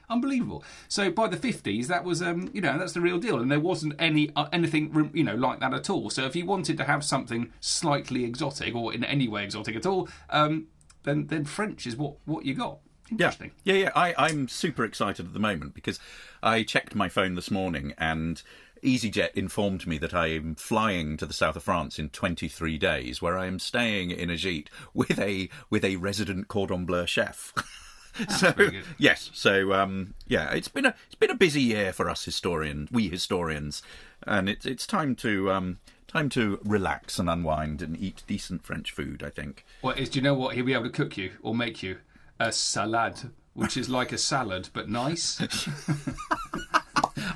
[0.09, 0.63] Unbelievable.
[0.89, 3.61] So by the 50s, that was, um, you know, that's the real deal, and there
[3.61, 6.09] wasn't any uh, anything, you know, like that at all.
[6.09, 9.85] So if you wanted to have something slightly exotic or in any way exotic at
[9.85, 10.67] all, um,
[11.03, 12.79] then then French is what what you got.
[13.09, 13.51] Interesting.
[13.65, 13.91] Yeah, yeah.
[13.93, 15.99] I, I'm super excited at the moment because
[16.41, 18.41] I checked my phone this morning and
[18.83, 23.21] EasyJet informed me that I am flying to the south of France in 23 days,
[23.21, 27.53] where I am staying in a gîte with a with a resident cordon bleu chef.
[28.29, 28.83] so good.
[28.97, 32.89] yes, so um, yeah, it's been a it's been a busy year for us historians,
[32.91, 33.83] we historians,
[34.25, 35.79] and it's it's time to um,
[36.11, 39.23] time to relax and unwind and eat decent French food.
[39.23, 39.65] I think.
[39.81, 41.97] Well, is do you know what he'll be able to cook you or make you
[42.39, 45.41] a salad, which is like a salad but nice.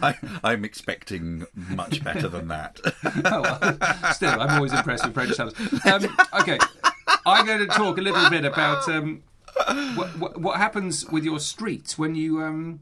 [0.01, 2.79] I, I'm expecting much better than that.
[3.25, 5.59] oh, well, still, I'm always impressed with French salads.
[5.85, 6.57] Um, okay,
[7.25, 9.23] I'm going to talk a little bit about um,
[9.95, 12.81] what, what, what happens with your streets when you um,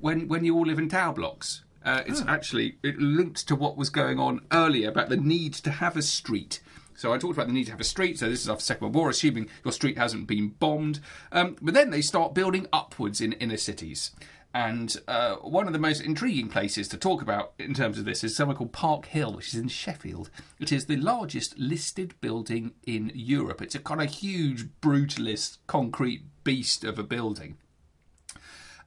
[0.00, 1.64] when when you all live in tower blocks.
[1.88, 5.70] Uh, it's actually it linked to what was going on earlier about the need to
[5.70, 6.60] have a street.
[6.94, 8.18] So I talked about the need to have a street.
[8.18, 11.00] So this is after Second World War, assuming your street hasn't been bombed.
[11.32, 14.10] Um, but then they start building upwards in inner cities.
[14.52, 18.22] And uh, one of the most intriguing places to talk about in terms of this
[18.22, 20.28] is somewhere called Park Hill, which is in Sheffield.
[20.60, 23.62] It is the largest listed building in Europe.
[23.62, 27.56] It's a kind of huge, brutalist, concrete beast of a building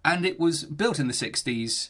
[0.03, 1.89] and it was built in the 60s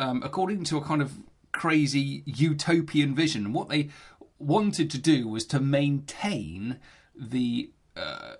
[0.00, 1.12] um, according to a kind of
[1.52, 3.52] crazy utopian vision.
[3.52, 3.90] What they
[4.38, 6.78] wanted to do was to maintain
[7.14, 8.34] the uh,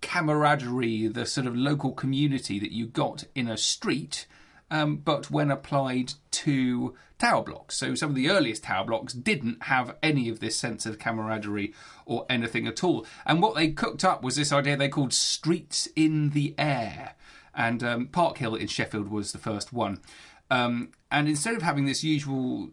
[0.00, 4.26] camaraderie, the sort of local community that you got in a street,
[4.70, 7.76] um, but when applied to tower blocks.
[7.76, 11.74] So some of the earliest tower blocks didn't have any of this sense of camaraderie
[12.06, 13.04] or anything at all.
[13.26, 17.14] And what they cooked up was this idea they called streets in the air.
[17.54, 20.00] And um, Park Hill in Sheffield was the first one.
[20.50, 22.70] Um, and instead of having this usual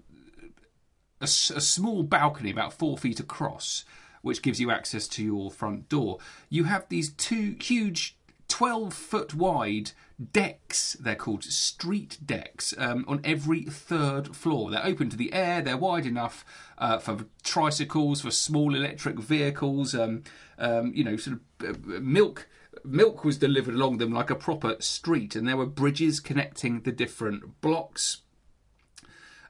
[1.22, 3.86] a, a small balcony about four feet across,
[4.22, 6.18] which gives you access to your front door.
[6.50, 9.92] You have these two huge, 12 foot wide
[10.32, 14.72] decks, they're called street decks, um, on every third floor.
[14.72, 16.46] They're open to the air, they're wide enough
[16.78, 20.24] uh, for tricycles, for small electric vehicles, um,
[20.58, 22.48] um, you know, sort of uh, milk.
[22.86, 26.92] Milk was delivered along them like a proper street, and there were bridges connecting the
[26.92, 28.22] different blocks.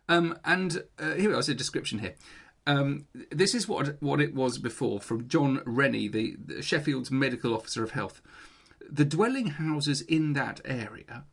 [0.08, 2.16] Um, and uh, here is a description here.
[2.68, 7.54] Um, this is what what it was before from John Rennie, the, the Sheffield's medical
[7.54, 8.22] officer of health.
[8.90, 11.26] The dwelling houses in that area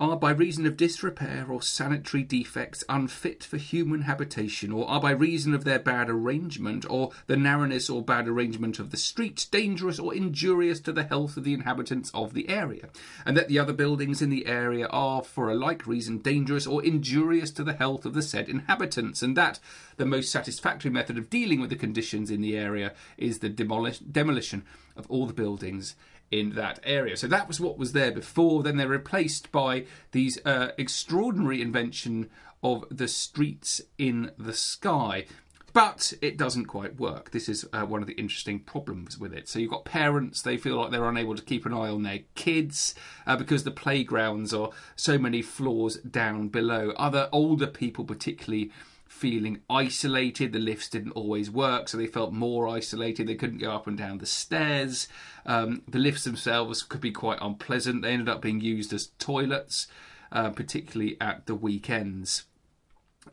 [0.00, 5.10] are by reason of disrepair or sanitary defects unfit for human habitation, or are by
[5.10, 9.98] reason of their bad arrangement, or the narrowness or bad arrangement of the street, dangerous
[9.98, 12.88] or injurious to the health of the inhabitants of the area,
[13.26, 16.82] and that the other buildings in the area are, for a like reason, dangerous or
[16.82, 19.60] injurious to the health of the said inhabitants, and that
[19.98, 23.98] the most satisfactory method of dealing with the conditions in the area is the demolish-
[23.98, 24.64] demolition
[24.96, 25.94] of all the buildings
[26.30, 27.16] in that area.
[27.16, 28.62] So that was what was there before.
[28.62, 32.30] Then they're replaced by these uh, extraordinary invention
[32.62, 35.26] of the streets in the sky.
[35.72, 37.30] But it doesn't quite work.
[37.30, 39.48] This is uh, one of the interesting problems with it.
[39.48, 42.20] So you've got parents, they feel like they're unable to keep an eye on their
[42.34, 46.90] kids uh, because the playgrounds are so many floors down below.
[46.96, 48.72] Other older people, particularly,
[49.20, 50.52] feeling isolated.
[50.52, 53.26] The lifts didn't always work, so they felt more isolated.
[53.26, 55.08] They couldn't go up and down the stairs.
[55.44, 58.00] Um, the lifts themselves could be quite unpleasant.
[58.00, 59.88] They ended up being used as toilets,
[60.32, 62.44] uh, particularly at the weekends.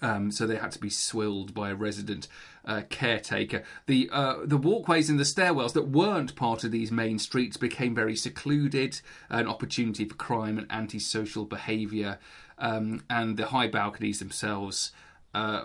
[0.01, 2.27] Um, so they had to be swilled by a resident
[2.65, 3.63] uh, caretaker.
[3.85, 7.95] The uh, the walkways and the stairwells that weren't part of these main streets became
[7.95, 12.19] very secluded, an opportunity for crime and antisocial behaviour,
[12.59, 14.91] um, and the high balconies themselves.
[15.37, 15.61] Uh,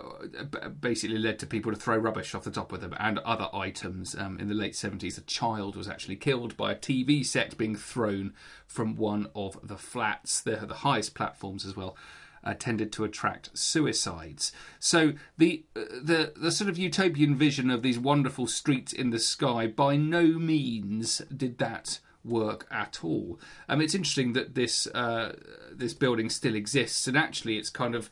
[0.79, 4.15] basically led to people to throw rubbish off the top of them and other items.
[4.15, 7.75] Um, in the late 70s, a child was actually killed by a TV set being
[7.75, 8.35] thrown
[8.67, 10.41] from one of the flats.
[10.41, 11.97] The highest platforms as well
[12.43, 14.51] uh, tended to attract suicides.
[14.77, 19.65] So the the the sort of utopian vision of these wonderful streets in the sky
[19.65, 23.39] by no means did that work at all.
[23.67, 25.33] Um, it's interesting that this uh,
[25.71, 28.11] this building still exists, and actually, it's kind of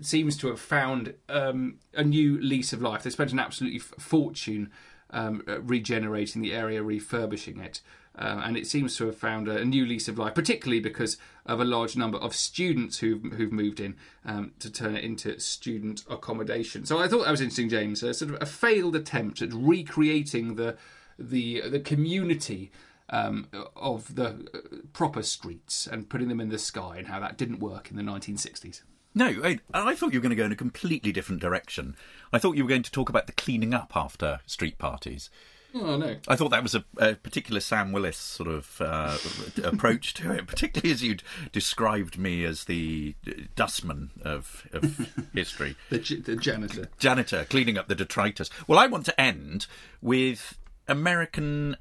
[0.00, 3.02] seems to have found um, a new lease of life.
[3.02, 4.70] They spent an absolutely fortune
[5.10, 7.80] um, regenerating the area, refurbishing it.
[8.18, 11.16] Uh, and it seems to have found a, a, new lease of life, particularly because
[11.46, 15.38] of a large number of students who've, who've moved in um, to turn it into
[15.38, 16.84] student accommodation.
[16.84, 18.02] So I thought that was interesting, James.
[18.02, 20.76] A sort of a failed attempt at recreating the
[21.18, 22.72] the the community
[23.10, 24.58] um, of the uh,
[24.92, 28.02] proper streets and putting them in the sky, and how that didn't work in the
[28.02, 28.82] 1960s.
[29.14, 31.96] No, I, I, thought you were going to go in a completely different direction.
[32.32, 35.30] I thought you were going to talk about the cleaning up after street parties.
[35.74, 36.16] Oh no!
[36.26, 39.16] I thought that was a, a particular Sam Willis sort of uh,
[39.62, 43.14] approach to it, particularly as you'd described me as the
[43.54, 48.50] dustman of, of history, the, the janitor, janitor cleaning up the detritus.
[48.66, 49.66] Well, I want to end
[50.02, 51.76] with American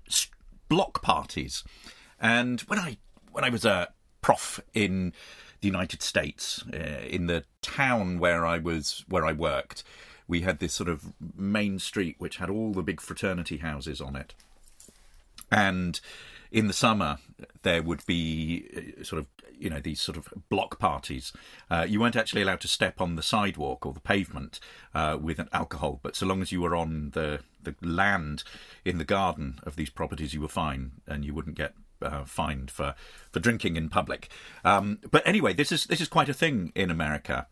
[0.67, 1.63] block parties,
[2.19, 2.97] and when I
[3.31, 3.89] when I was a
[4.21, 5.13] prof in
[5.61, 9.83] the United States, uh, in the town where I was where I worked
[10.29, 14.15] we had this sort of main street which had all the big fraternity houses on
[14.15, 14.35] it.
[15.51, 15.99] And
[16.51, 17.17] in the summer,
[17.63, 19.25] there would be uh, sort of,
[19.57, 21.33] you know, these sort of block parties.
[21.71, 24.59] Uh, you weren't actually allowed to step on the sidewalk or the pavement
[24.93, 28.43] uh, with an alcohol, but so long as you were on the, the land
[28.85, 32.71] in the garden of these properties, you were fine and you wouldn't get uh, fined
[32.71, 32.95] for,
[33.31, 34.29] for drinking in public.
[34.63, 37.47] Um, but anyway, this is this is quite a thing in America.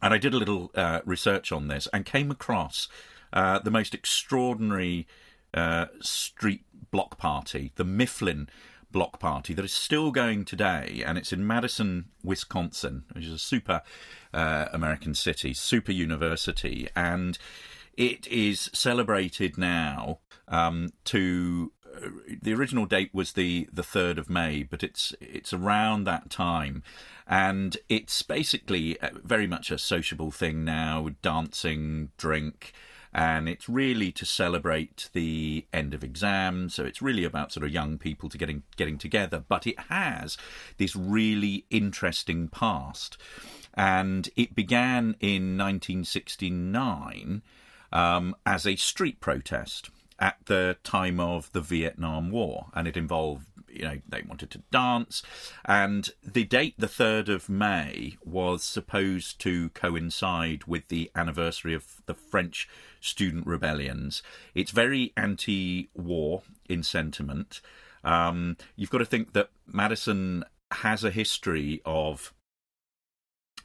[0.00, 2.88] And I did a little uh, research on this and came across
[3.32, 5.06] uh, the most extraordinary
[5.54, 8.48] uh, street block party, the Mifflin
[8.90, 11.02] block party, that is still going today.
[11.04, 13.82] And it's in Madison, Wisconsin, which is a super
[14.32, 16.88] uh, American city, super university.
[16.94, 17.38] And
[17.96, 21.72] it is celebrated now um, to
[22.42, 26.82] the original date was the the third of May, but it's it's around that time,
[27.26, 32.72] and it's basically very much a sociable thing now, dancing, drink.
[33.10, 37.72] And it's really to celebrate the end of exams, so it's really about sort of
[37.72, 39.42] young people to getting getting together.
[39.48, 40.36] But it has
[40.76, 43.16] this really interesting past,
[43.74, 47.42] and it began in 1969
[47.92, 53.46] um, as a street protest at the time of the Vietnam War, and it involved,
[53.68, 55.22] you know, they wanted to dance,
[55.64, 62.02] and the date, the 3rd of May, was supposed to coincide with the anniversary of
[62.06, 62.68] the French
[63.00, 64.22] student rebellions.
[64.54, 67.60] It's very anti war in sentiment.
[68.04, 72.32] Um, you've got to think that Madison has a history of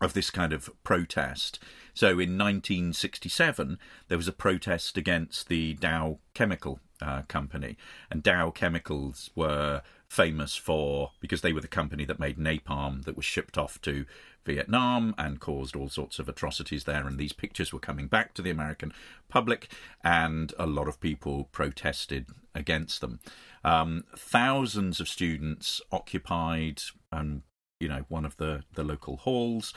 [0.03, 1.59] of this kind of protest.
[1.93, 7.77] So in 1967, there was a protest against the Dow Chemical uh, Company,
[8.09, 13.15] and Dow Chemicals were famous for because they were the company that made napalm that
[13.15, 14.05] was shipped off to
[14.45, 17.07] Vietnam and caused all sorts of atrocities there.
[17.07, 18.93] And these pictures were coming back to the American
[19.29, 19.69] public,
[20.03, 23.19] and a lot of people protested against them.
[23.63, 27.41] Um, thousands of students occupied and
[27.83, 29.73] you know one of the the local halls,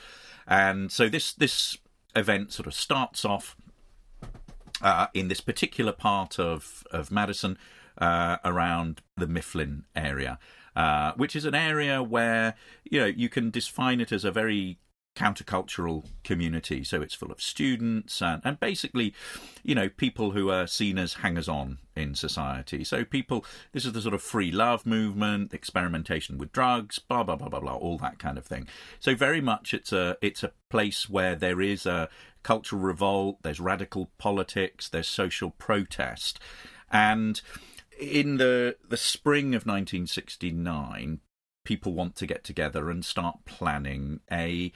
[0.47, 1.77] and so this this
[2.15, 3.57] event sort of starts off
[4.81, 7.59] uh, in this particular part of of Madison
[7.99, 10.39] uh, around the Mifflin area,
[10.75, 14.79] uh, which is an area where you know you can define it as a very
[15.17, 16.85] countercultural community.
[16.85, 19.15] So it's full of students and, and basically,
[19.65, 22.85] you know, people who are seen as hangers on in society.
[22.85, 27.37] So people, this is the sort of free love movement, experimentation with drugs, blah blah
[27.37, 28.69] blah blah blah, all that kind of thing.
[29.01, 32.09] So very much it's a it's a place where there is a
[32.43, 36.39] cultural revolt, there's radical politics, there's social protest,
[36.93, 37.41] and
[37.99, 41.21] in the the spring of 1969
[41.65, 44.73] people want to get together and start planning a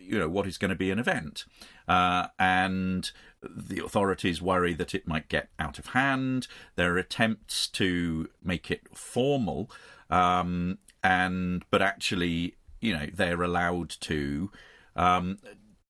[0.00, 1.44] you know what is going to be an event,
[1.88, 3.10] uh, and
[3.42, 6.46] the authorities worry that it might get out of hand.
[6.76, 9.70] There are attempts to make it formal,
[10.10, 14.50] um, and but actually, you know, they're allowed to
[14.96, 15.38] um,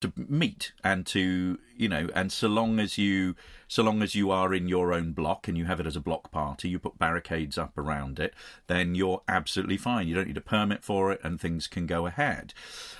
[0.02, 3.34] to meet and to you know and so long as you
[3.68, 6.00] so long as you are in your own block and you have it as a
[6.00, 8.34] block party you put barricades up around it
[8.66, 10.08] then you're absolutely fine.
[10.08, 12.54] You don't need a permit for it and things can go ahead.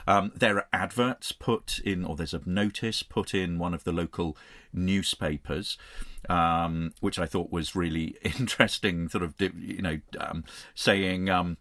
[0.07, 3.93] Um, there are adverts put in or there's a notice put in one of the
[3.93, 4.37] local
[4.73, 5.77] newspapers
[6.29, 10.45] um, which i thought was really interesting sort of you know um,
[10.75, 11.57] saying um,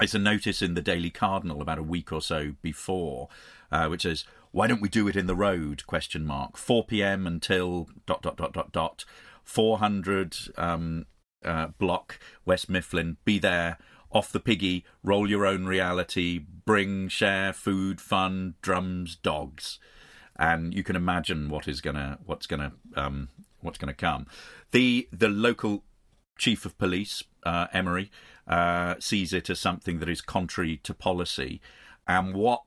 [0.00, 3.28] it's a notice in the Daily Cardinal about a week or so before,
[3.70, 6.56] uh, which says, "Why don't we do it in the road?" Question mark.
[6.56, 7.26] 4 p.m.
[7.26, 9.04] until dot dot dot dot dot.
[9.44, 11.06] 400 um,
[11.44, 13.16] uh, block West Mifflin.
[13.24, 13.78] Be there.
[14.12, 14.84] Off the piggy.
[15.02, 16.38] Roll your own reality.
[16.38, 19.78] Bring, share, food, fun, drums, dogs,
[20.36, 23.28] and you can imagine what is gonna what's gonna um,
[23.60, 24.26] what's gonna come.
[24.70, 25.84] The the local
[26.38, 28.10] chief of police, uh, Emery,
[28.98, 31.60] sees it as something that is contrary to policy.
[32.06, 32.62] And what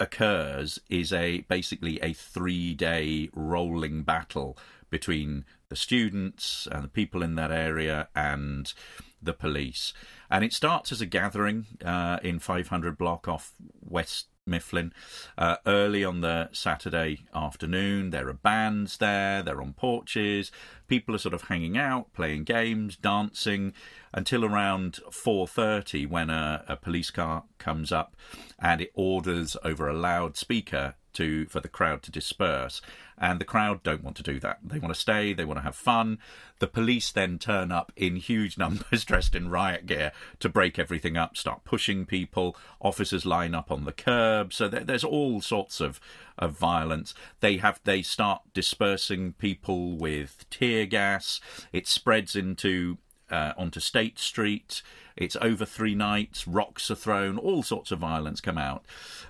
[0.00, 4.56] occurs is a basically a three day rolling battle
[4.90, 8.72] between the students and the people in that area and
[9.20, 9.92] the police.
[10.30, 14.92] And it starts as a gathering uh, in 500 block off West Mifflin
[15.36, 18.10] uh, early on the Saturday afternoon.
[18.10, 20.50] There are bands there, they're on porches,
[20.88, 23.72] people are sort of hanging out, playing games, dancing
[24.12, 28.16] until around 4:30 when a, a police car comes up
[28.58, 32.80] and it orders over a loudspeaker to for the crowd to disperse.
[33.20, 34.58] And the crowd don't want to do that.
[34.62, 35.32] They want to stay.
[35.32, 36.18] They want to have fun.
[36.60, 41.16] The police then turn up in huge numbers dressed in riot gear to break everything
[41.16, 42.56] up start pushing people.
[42.80, 44.52] Officers line up on the curb.
[44.52, 46.00] So there, there's all sorts of
[46.38, 47.14] of violence.
[47.40, 51.40] They have they start dispersing people with tear gas.
[51.72, 52.98] It spreads into
[53.30, 54.82] uh, onto State Street.
[55.16, 56.46] It's over three nights.
[56.46, 57.38] Rocks are thrown.
[57.38, 58.84] All sorts of violence come out.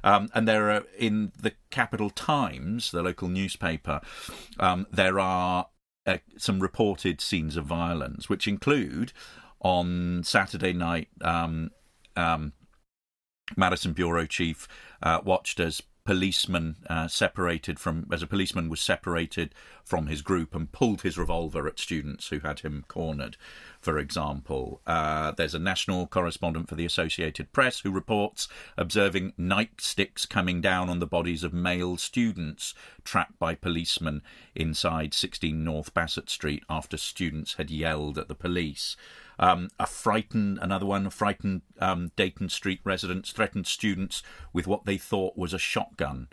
[0.05, 4.01] Um, and there are in the Capital Times, the local newspaper,
[4.61, 5.69] um, there are
[6.07, 9.13] uh, some reported scenes of violence, which include
[9.61, 11.09] on Saturday night.
[11.21, 11.71] Um,
[12.17, 12.53] um
[13.57, 14.69] Madison bureau chief
[15.03, 20.55] uh, watched as policeman uh, separated from as a policeman was separated from his group
[20.55, 23.37] and pulled his revolver at students who had him cornered
[23.81, 24.81] for example.
[24.87, 30.89] Uh, there's a national correspondent for the Associated Press who reports observing nightsticks coming down
[30.89, 32.75] on the bodies of male students
[33.05, 34.23] trapped by policemen
[34.55, 38.97] inside 16 North Bassett Street after students had yelled at the police.
[39.39, 44.23] Um, a frightened, another one, a frightened um, Dayton Street residents threatened students
[44.53, 46.29] with what they thought was a shotgun.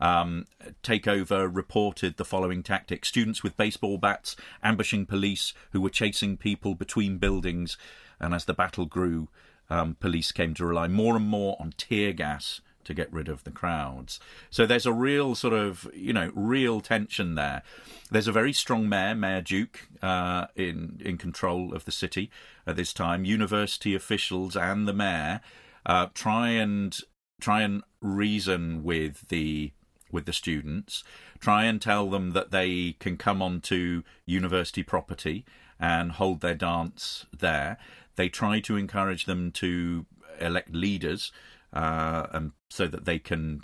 [0.00, 0.46] Um,
[0.82, 6.74] Takeover reported the following tactic students with baseball bats ambushing police who were chasing people
[6.74, 7.76] between buildings.
[8.20, 9.28] And as the battle grew,
[9.70, 13.44] um, police came to rely more and more on tear gas to get rid of
[13.44, 14.20] the crowds.
[14.50, 17.62] So there's a real sort of, you know, real tension there.
[18.10, 22.30] There's a very strong mayor, Mayor Dyke, uh, in in control of the city
[22.66, 23.24] at this time.
[23.24, 25.40] University officials and the mayor
[25.86, 26.98] uh, try and
[27.40, 29.72] try and reason with the
[30.14, 31.04] with the students,
[31.40, 35.44] try and tell them that they can come onto university property
[35.78, 37.76] and hold their dance there.
[38.16, 40.06] They try to encourage them to
[40.40, 41.32] elect leaders,
[41.72, 43.60] uh, and so that they can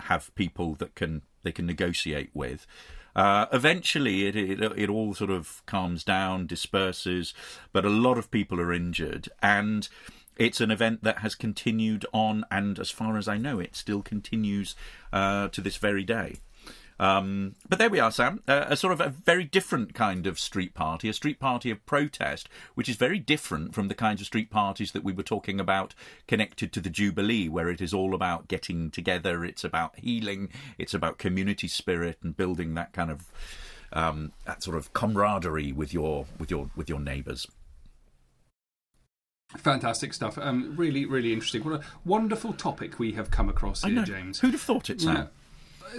[0.00, 2.66] have people that can they can negotiate with.
[3.14, 7.34] Uh, eventually, it, it, it all sort of calms down, disperses,
[7.72, 9.88] but a lot of people are injured, and
[10.40, 14.00] it's an event that has continued on, and as far as I know, it still
[14.00, 14.74] continues
[15.12, 16.36] uh, to this very day.
[16.98, 18.42] Um, but there we are, Sam.
[18.48, 21.84] Uh, a sort of a very different kind of street party, a street party of
[21.84, 25.60] protest, which is very different from the kinds of street parties that we were talking
[25.60, 25.94] about
[26.26, 30.94] connected to the Jubilee, where it is all about getting together, it's about healing, it's
[30.94, 33.26] about community spirit and building that kind of
[33.92, 37.46] um, that sort of camaraderie with your with your with your neighbours.
[39.56, 40.38] Fantastic stuff.
[40.38, 41.64] Um, really, really interesting.
[41.64, 44.04] What a wonderful topic we have come across here.
[44.04, 44.40] James.
[44.40, 45.16] Who'd have thought it, Sam?
[45.16, 45.26] Yeah.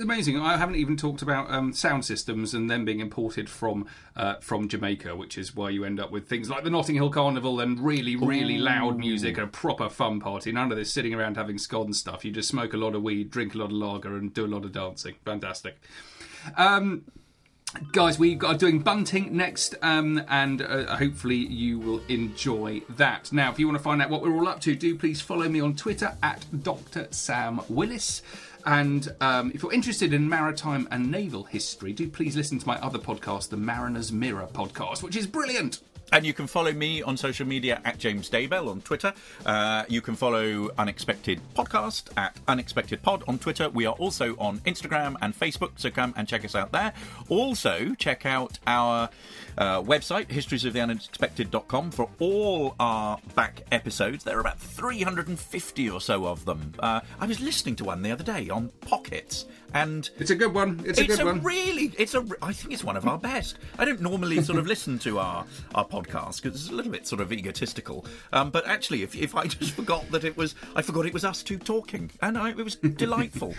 [0.02, 0.40] Amazing.
[0.40, 4.70] I haven't even talked about um, sound systems and them being imported from uh, from
[4.70, 7.78] Jamaica, which is why you end up with things like the Notting Hill Carnival and
[7.78, 10.54] really, really loud music, a proper fun party.
[10.54, 12.24] None of this sitting around having scone stuff.
[12.24, 14.48] You just smoke a lot of weed, drink a lot of lager, and do a
[14.48, 15.16] lot of dancing.
[15.26, 15.78] Fantastic.
[16.56, 17.04] Um,
[17.92, 23.32] guys we are doing bunting next um, and uh, hopefully you will enjoy that.
[23.32, 25.48] Now if you want to find out what we're all up to do please follow
[25.48, 28.22] me on twitter at dr sam willis.
[28.66, 32.78] And um, if you're interested in maritime and naval history do please listen to my
[32.80, 35.80] other podcast the mariners mirror podcast which is brilliant
[36.12, 39.14] And you can follow me on social media at James Daybell on Twitter.
[39.46, 43.70] Uh, you can follow Unexpected Podcast at Unexpected Pod on Twitter.
[43.70, 46.94] We are also on Instagram and Facebook, so come and check us out there.
[47.30, 49.10] Also, check out our
[49.58, 54.24] uh, website, historiesoftheunexpected.com, for all our back episodes.
[54.24, 56.74] There are about 350 or so of them.
[56.80, 60.54] Uh, I was listening to one the other day on Pockets, and it's a good
[60.54, 62.26] one it's a it's good a one really, it's a.
[62.42, 63.58] I think it's one of our best.
[63.78, 65.46] I don't normally sort of listen to our
[65.76, 68.06] our podcast because it's a little bit sort of egotistical.
[68.34, 71.26] Um, but actually, if if I just forgot that it was, I forgot it was
[71.26, 73.56] us two talking, and I, it was delightful.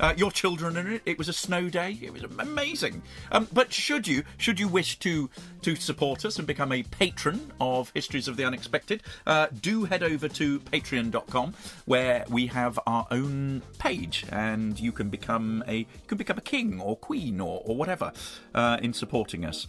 [0.00, 1.02] Uh, your children in it.
[1.04, 1.98] It was a snow day.
[2.00, 3.02] It was amazing.
[3.30, 5.28] Um, but should you should you wish to
[5.62, 10.02] to support us and become a patron of Histories of the Unexpected, uh, do head
[10.02, 11.52] over to Patreon.com
[11.84, 16.42] where we have our own page, and you can become a you can become a
[16.42, 18.12] king or queen or or whatever
[18.54, 19.66] uh, in supporting us.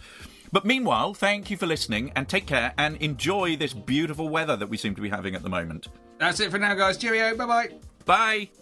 [0.50, 4.68] But meanwhile, thank you for listening and take care and enjoy this beautiful weather that
[4.68, 5.88] we seem to be having at the moment.
[6.18, 7.68] that's it for now guys cheerio bye bye
[8.04, 8.61] Bye.